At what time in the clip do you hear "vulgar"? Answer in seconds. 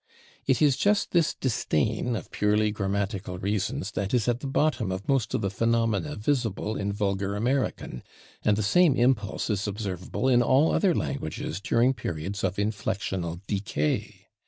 6.91-7.35